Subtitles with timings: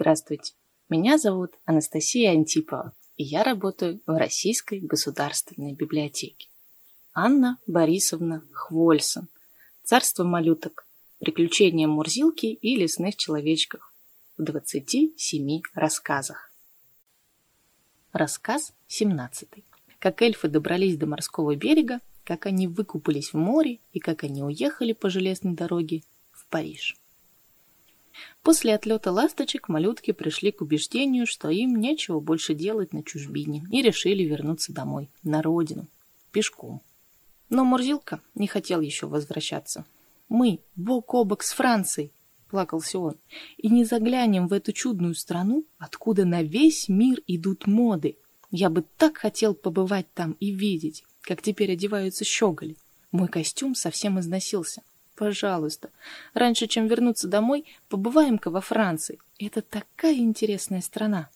[0.00, 0.54] Здравствуйте,
[0.88, 6.48] меня зовут Анастасия Антипова, и я работаю в Российской государственной библиотеке.
[7.12, 9.28] Анна Борисовна Хвольсон.
[9.84, 10.86] Царство малюток.
[11.18, 13.92] Приключения Мурзилки и лесных человечков.
[14.38, 16.50] В 27 рассказах.
[18.14, 19.48] Рассказ 17.
[19.98, 24.94] Как эльфы добрались до морского берега, как они выкупались в море и как они уехали
[24.94, 26.96] по железной дороге в Париж.
[28.42, 33.82] После отлета ласточек малютки пришли к убеждению, что им нечего больше делать на чужбине, и
[33.82, 35.88] решили вернуться домой, на родину,
[36.32, 36.82] пешком.
[37.50, 39.84] Но Мурзилка не хотел еще возвращаться.
[40.28, 42.12] «Мы бок о бок с Францией»,—
[42.48, 43.16] плакался он,
[43.58, 48.16] «и не заглянем в эту чудную страну, откуда на весь мир идут моды.
[48.52, 52.76] Я бы так хотел побывать там и видеть, как теперь одеваются щеголи.
[53.12, 54.82] Мой костюм совсем износился.
[55.20, 55.90] Пожалуйста,
[56.32, 59.18] раньше, чем вернуться домой, побываем-ка во Франции.
[59.38, 61.28] Это такая интересная страна.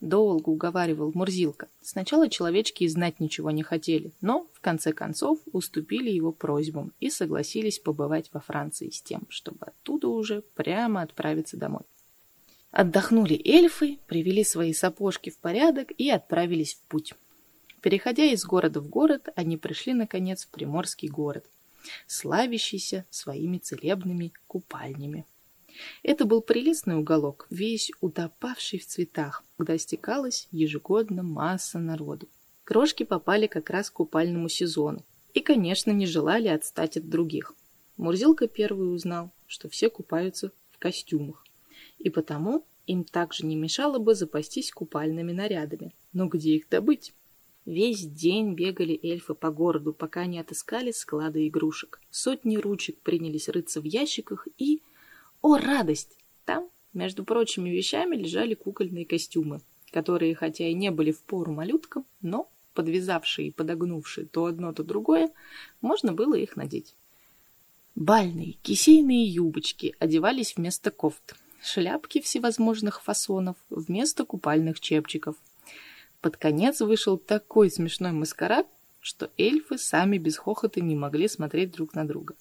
[0.00, 1.68] Долго уговаривал Мурзилка.
[1.82, 7.08] Сначала человечки и знать ничего не хотели, но, в конце концов, уступили его просьбам и
[7.08, 11.82] согласились побывать во Франции с тем, чтобы оттуда уже прямо отправиться домой.
[12.72, 17.14] Отдохнули эльфы, привели свои сапожки в порядок и отправились в путь.
[17.82, 21.44] Переходя из города в город, они пришли, наконец, в Приморский город
[22.06, 25.26] славящийся своими целебными купальнями.
[26.02, 32.28] Это был прелестный уголок, весь утопавший в цветах, куда стекалась ежегодно масса народу.
[32.64, 37.54] Крошки попали как раз к купальному сезону и, конечно, не желали отстать от других.
[37.96, 41.44] Мурзилка первый узнал, что все купаются в костюмах,
[41.98, 45.94] и потому им также не мешало бы запастись купальными нарядами.
[46.12, 47.12] Но где их добыть?
[47.66, 52.00] Весь день бегали эльфы по городу, пока не отыскали склады игрушек.
[52.10, 54.82] Сотни ручек принялись рыться в ящиках и...
[55.42, 56.16] О, радость!
[56.44, 62.06] Там, между прочими вещами, лежали кукольные костюмы, которые, хотя и не были в пору малюткам,
[62.22, 65.32] но, подвязавшие и подогнувшие то одно, то другое,
[65.80, 66.94] можно было их надеть.
[67.96, 75.34] Бальные, кисейные юбочки одевались вместо кофт, шляпки всевозможных фасонов вместо купальных чепчиков,
[76.26, 78.66] под конец вышел такой смешной маскарад,
[78.98, 82.34] что эльфы сами без хохота не могли смотреть друг на друга.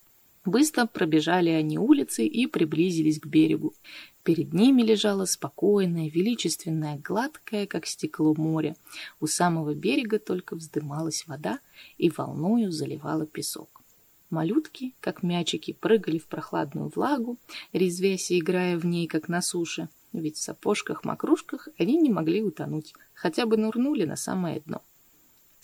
[0.44, 3.75] Быстро пробежали они улицы и приблизились к берегу.
[4.24, 8.75] Перед ними лежало спокойное, величественное, гладкое, как стекло море.
[9.19, 11.59] У самого берега только вздымалась вода
[12.00, 13.84] и волною заливала песок.
[14.31, 17.38] Малютки, как мячики, прыгали в прохладную влагу,
[17.72, 22.93] резвясь и играя в ней, как на суше ведь в сапожках-макрушках они не могли утонуть,
[23.13, 24.81] хотя бы нурнули на самое дно.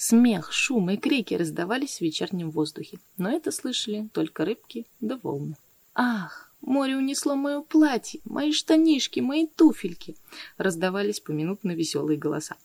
[0.04, 5.56] Смех, шум и крики раздавались в вечернем воздухе, но это слышали только рыбки да волны.
[5.94, 10.16] «Ах, море унесло мое платье, мои штанишки, мои туфельки!»
[10.58, 12.56] раздавались поминутно веселые голоса.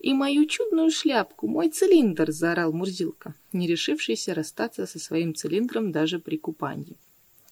[0.00, 6.18] «И мою чудную шляпку, мой цилиндр!»— заорал Мурзилка, не решившийся расстаться со своим цилиндром даже
[6.18, 6.96] при купании.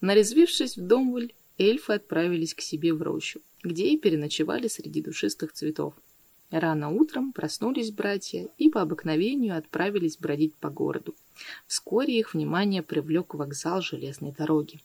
[0.00, 5.94] Нарезвившись вдоволь, эльфы отправились к себе в рощу где и переночевали среди душистых цветов.
[6.50, 11.14] Рано утром проснулись братья и по обыкновению отправились бродить по городу.
[11.66, 14.80] Вскоре их внимание привлек вокзал железной дороги.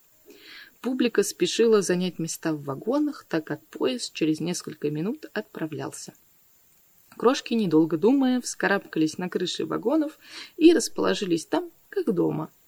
[0.82, 6.14] Публика спешила занять места в вагонах, так как поезд через несколько минут отправлялся.
[7.18, 10.20] Крошки, недолго думая, вскарабкались на крыши вагонов
[10.58, 12.52] и расположились там, как дома–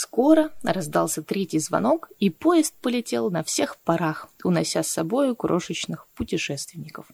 [0.00, 7.10] Скоро раздался третий звонок, и поезд полетел на всех парах, унося с собою крошечных путешественников.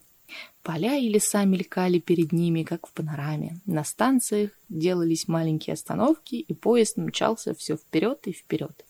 [0.61, 3.59] Поля и леса мелькали перед ними, как в панораме.
[3.65, 8.85] На станциях делались маленькие остановки, и поезд мчался все вперед и вперед.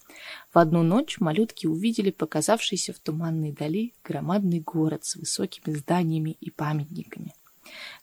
[0.53, 6.51] В одну ночь малютки увидели показавшийся в туманной дали громадный город с высокими зданиями и
[6.51, 7.33] памятниками.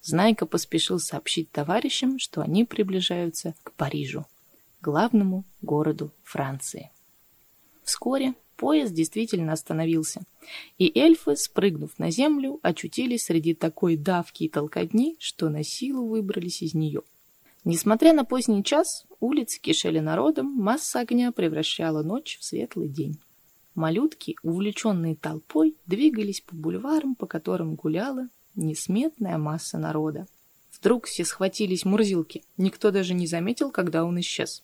[0.01, 4.25] Знайка поспешил сообщить товарищам, что они приближаются к Парижу
[4.83, 6.91] главному городу Франции.
[7.85, 10.23] Вскоре поезд действительно остановился,
[10.79, 16.63] и эльфы, спрыгнув на землю, очутились среди такой давки и толкотни, что на силу выбрались
[16.63, 17.03] из нее.
[17.65, 23.21] Несмотря на поздний час, улицы кишели народом, масса огня превращала ночь в светлый день.
[23.75, 30.27] Малютки, увлеченные толпой, двигались по бульварам, по которым гуляла несметная масса народа.
[30.73, 32.43] Вдруг все схватились мурзилки.
[32.57, 34.63] Никто даже не заметил, когда он исчез.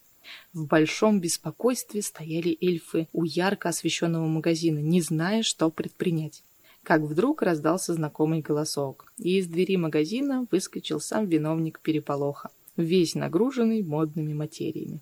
[0.53, 6.43] В большом беспокойстве стояли эльфы у ярко освещенного магазина, не зная, что предпринять.
[6.83, 13.83] Как вдруг раздался знакомый голосок, и из двери магазина выскочил сам виновник переполоха, весь нагруженный
[13.83, 15.01] модными материями.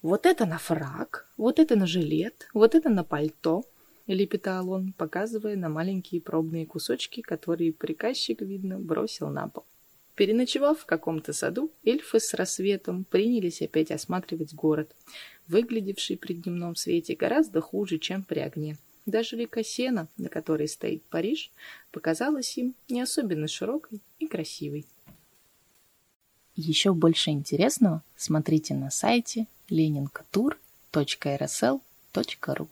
[0.00, 3.64] Вот это на фрак, вот это на жилет, вот это на пальто.
[4.06, 9.64] лепетал он, показывая на маленькие пробные кусочки, которые приказчик, видно, бросил на пол.
[10.18, 14.90] Переночевав в каком-то саду, эльфы с рассветом принялись опять осматривать город,
[15.46, 18.76] выглядевший при дневном свете гораздо хуже, чем при огне.
[19.06, 21.52] Даже река Сена, на которой стоит Париж,
[21.92, 24.86] показалась им не особенно широкой и красивой.
[26.56, 32.68] Еще больше интересного смотрите на сайте leninkatur.rsl.ru